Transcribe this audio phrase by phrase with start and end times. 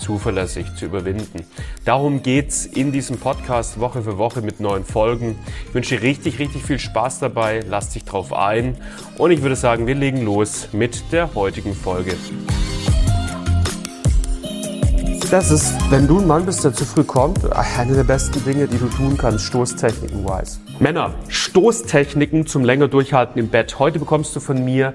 [0.00, 1.44] zuverlässig zu überwinden.
[1.84, 5.38] Darum geht's in diesem Podcast Woche für Woche mit neuen Folgen.
[5.68, 7.60] Ich wünsche dir richtig, richtig viel Spaß dabei.
[7.68, 8.76] Lass dich drauf ein.
[9.18, 12.14] Und ich würde sagen, wir legen los mit der heutigen Folge.
[15.30, 18.66] Das ist, wenn du ein Mann bist, der zu früh kommt, eine der besten Dinge,
[18.66, 20.58] die du tun kannst, Stoßtechniken-wise.
[20.80, 23.78] Männer, Stoßtechniken zum länger Durchhalten im Bett.
[23.78, 24.92] Heute bekommst du von mir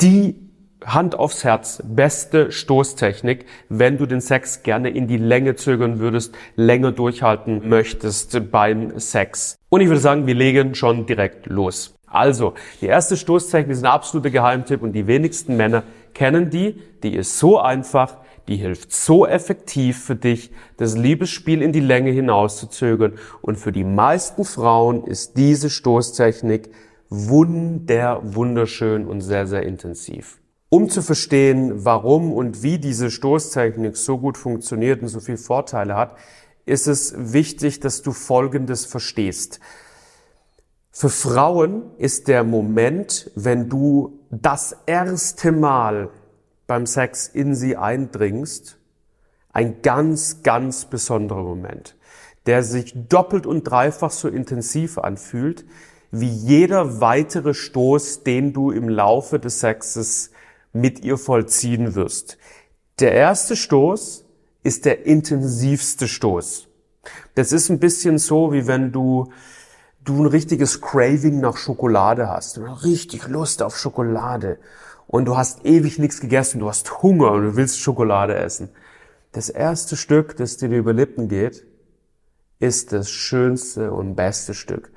[0.00, 0.47] die
[0.94, 6.34] Hand aufs Herz, beste Stoßtechnik, wenn du den Sex gerne in die Länge zögern würdest,
[6.56, 9.56] länger durchhalten möchtest beim Sex.
[9.68, 11.94] Und ich würde sagen, wir legen schon direkt los.
[12.06, 15.82] Also, die erste Stoßtechnik ist ein absoluter Geheimtipp und die wenigsten Männer
[16.14, 16.80] kennen die.
[17.02, 18.16] Die ist so einfach,
[18.48, 23.18] die hilft so effektiv für dich, das Liebesspiel in die Länge hinauszuzögern.
[23.42, 26.70] Und für die meisten Frauen ist diese Stoßtechnik
[27.10, 30.38] wunder, wunderschön und sehr, sehr intensiv.
[30.70, 35.96] Um zu verstehen, warum und wie diese Stoßtechnik so gut funktioniert und so viele Vorteile
[35.96, 36.16] hat,
[36.66, 39.60] ist es wichtig, dass du Folgendes verstehst.
[40.90, 46.10] Für Frauen ist der Moment, wenn du das erste Mal
[46.66, 48.78] beim Sex in sie eindringst,
[49.52, 51.96] ein ganz, ganz besonderer Moment,
[52.44, 55.64] der sich doppelt und dreifach so intensiv anfühlt,
[56.10, 60.30] wie jeder weitere Stoß, den du im Laufe des Sexes
[60.72, 62.38] mit ihr vollziehen wirst.
[63.00, 64.24] Der erste Stoß
[64.62, 66.68] ist der intensivste Stoß.
[67.34, 69.32] Das ist ein bisschen so, wie wenn du
[70.04, 74.58] du ein richtiges Craving nach Schokolade hast, du hast richtig Lust auf Schokolade
[75.06, 78.70] und du hast ewig nichts gegessen, du hast Hunger und du willst Schokolade essen.
[79.32, 81.66] Das erste Stück, das dir über Lippen geht,
[82.58, 84.90] ist das schönste und beste Stück.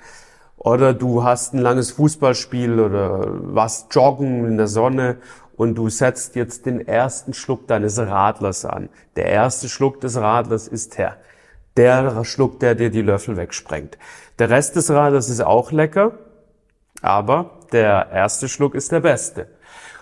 [0.55, 5.17] Oder du hast ein langes Fußballspiel oder was joggen in der Sonne
[5.61, 8.89] und du setzt jetzt den ersten Schluck deines Radlers an.
[9.15, 11.17] Der erste Schluck des Radlers ist der,
[11.77, 13.99] der Schluck, der dir die Löffel wegsprengt.
[14.39, 16.17] Der Rest des Radlers ist auch lecker,
[17.03, 19.49] aber der erste Schluck ist der beste.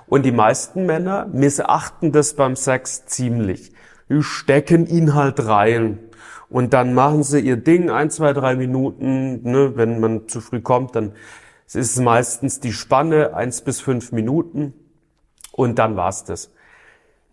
[0.08, 3.74] Und die meisten Männer missachten das beim Sex ziemlich.
[4.08, 6.00] Die stecken ihn halt rein.
[6.48, 9.42] Und dann machen sie ihr Ding, ein, zwei, drei Minuten.
[9.44, 11.12] Ne, wenn man zu früh kommt, dann
[11.68, 14.74] ist es meistens die Spanne, eins bis fünf Minuten
[15.60, 16.52] und dann war's das.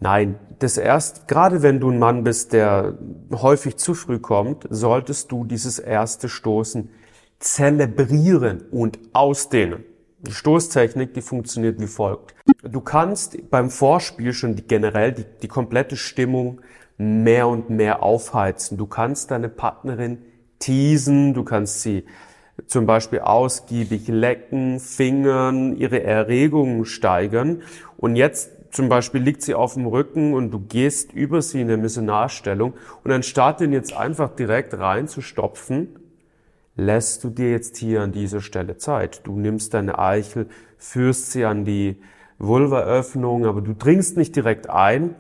[0.01, 2.99] Nein, das erst, gerade wenn du ein Mann bist, der
[3.33, 6.91] häufig zu früh kommt, solltest du dieses erste Stoßen
[7.39, 9.85] zelebrieren und ausdehnen.
[10.19, 12.35] Die Stoßtechnik, die funktioniert wie folgt.
[12.65, 16.61] Du kannst beim Vorspiel schon die, generell die, die komplette Stimmung
[16.99, 18.77] mehr und mehr aufheizen.
[18.77, 20.19] Du kannst deine Partnerin
[20.59, 22.05] teasen, du kannst sie
[22.67, 27.63] zum Beispiel ausgiebig lecken, fingern, ihre Erregungen steigern.
[27.97, 31.69] Und jetzt zum Beispiel liegt sie auf dem Rücken und du gehst über sie in
[31.69, 35.99] der Missionarstellung und anstatt den jetzt einfach direkt reinzustopfen,
[36.77, 39.23] lässt du dir jetzt hier an dieser Stelle Zeit.
[39.25, 41.97] Du nimmst deine Eichel, führst sie an die
[42.39, 45.15] Vulvaöffnung, aber du dringst nicht direkt ein.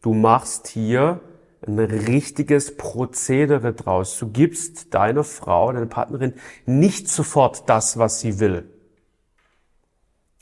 [0.00, 1.20] Du machst hier
[1.66, 4.18] ein richtiges Prozedere draus.
[4.18, 6.34] Du gibst deiner Frau, deiner Partnerin
[6.66, 8.64] nicht sofort das, was sie will.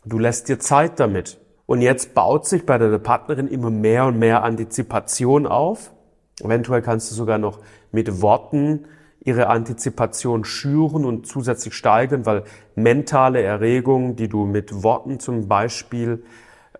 [0.05, 1.39] Du lässt dir Zeit damit.
[1.67, 5.93] Und jetzt baut sich bei deiner Partnerin immer mehr und mehr Antizipation auf.
[6.41, 7.61] Eventuell kannst du sogar noch
[7.93, 8.87] mit Worten
[9.23, 12.45] ihre Antizipation schüren und zusätzlich steigern, weil
[12.75, 16.25] mentale Erregung, die du mit Worten zum Beispiel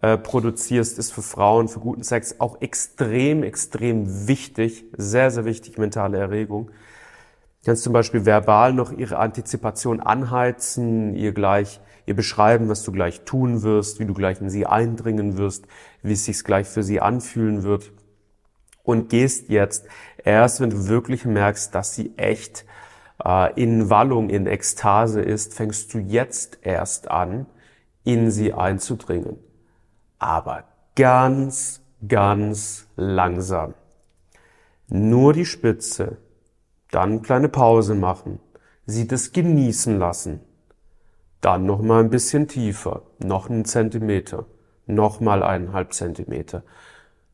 [0.03, 5.77] äh, produzierst, ist für Frauen, für guten Sex auch extrem, extrem wichtig, sehr, sehr wichtig,
[5.77, 6.71] mentale Erregung.
[7.67, 13.27] Kannst zum Beispiel verbal noch ihre Antizipation anheizen, ihr gleich, ihr beschreiben, was du gleich
[13.27, 15.67] tun wirst, wie du gleich in sie eindringen wirst,
[16.03, 17.93] wie es sich gleich für sie anfühlen wird.
[18.83, 19.85] Und gehst jetzt
[20.25, 22.65] erst, wenn du wirklich merkst, dass sie echt
[23.23, 27.45] äh, in Wallung, in Ekstase ist, fängst du jetzt erst an,
[28.03, 29.37] in sie einzudringen
[30.21, 30.65] aber
[30.95, 33.75] ganz, ganz langsam.
[34.89, 36.19] Nur die Spitze,
[36.91, 38.39] dann kleine Pause machen,
[38.87, 40.41] sie das genießen lassen,
[41.41, 44.47] dann noch mal ein bisschen tiefer, noch einen Zentimeter,
[44.87, 46.63] noch mal eineinhalb Zentimeter.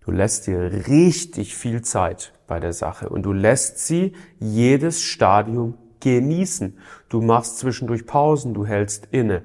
[0.01, 5.75] Du lässt dir richtig viel Zeit bei der Sache und du lässt sie jedes Stadium
[6.01, 6.79] genießen.
[7.09, 9.43] Du machst zwischendurch Pausen, du hältst inne.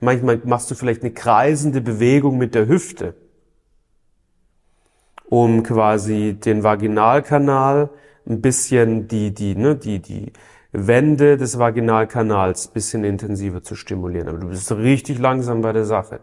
[0.00, 3.14] Manchmal machst du vielleicht eine kreisende Bewegung mit der Hüfte,
[5.28, 7.90] um quasi den Vaginalkanal
[8.26, 10.32] ein bisschen die, die, ne, die, die
[10.72, 14.28] Wände des Vaginalkanals ein bisschen intensiver zu stimulieren.
[14.28, 16.20] Aber du bist richtig langsam bei der Sache.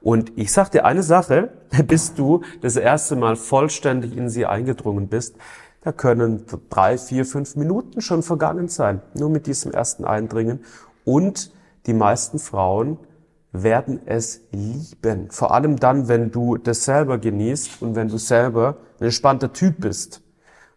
[0.00, 1.52] Und ich sag dir eine Sache,
[1.86, 5.36] bis du das erste Mal vollständig in sie eingedrungen bist,
[5.82, 10.60] da können drei, vier, fünf Minuten schon vergangen sein, nur mit diesem ersten Eindringen.
[11.04, 11.50] Und
[11.86, 12.98] die meisten Frauen
[13.52, 15.30] werden es lieben.
[15.30, 19.80] Vor allem dann, wenn du das selber genießt und wenn du selber ein entspannter Typ
[19.80, 20.22] bist,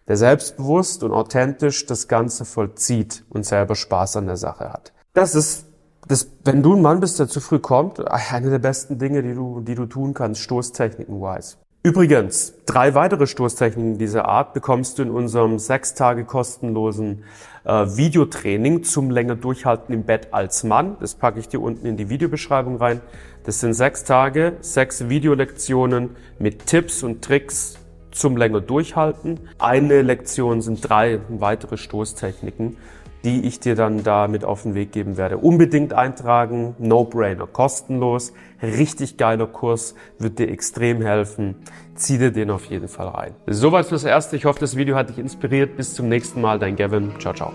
[0.07, 4.93] der selbstbewusst und authentisch das Ganze vollzieht und selber Spaß an der Sache hat.
[5.13, 5.65] Das ist,
[6.07, 9.33] das, wenn du ein Mann bist, der zu früh kommt, eine der besten Dinge, die
[9.33, 11.57] du, die du tun kannst, Stoßtechniken-wise.
[11.85, 17.25] Übrigens, drei weitere Stoßtechniken dieser Art bekommst du in unserem sechs Tage kostenlosen
[17.63, 20.97] äh, Videotraining zum länger durchhalten im Bett als Mann.
[20.99, 23.01] Das packe ich dir unten in die Videobeschreibung rein.
[23.43, 27.77] Das sind sechs Tage, sechs Videolektionen mit Tipps und Tricks
[28.09, 29.41] zum länger durchhalten.
[29.59, 32.77] Eine Lektion sind drei weitere Stoßtechniken
[33.25, 35.39] die ich dir dann da mit auf den Weg geben werde.
[35.39, 41.55] Unbedingt eintragen, No-Brainer, kostenlos, richtig geiler Kurs, wird dir extrem helfen.
[41.95, 43.31] Zieh dir den auf jeden Fall rein.
[43.47, 44.35] Soweit fürs Erste.
[44.35, 45.75] Ich hoffe, das Video hat dich inspiriert.
[45.75, 47.13] Bis zum nächsten Mal, dein Gavin.
[47.19, 47.51] Ciao, ciao.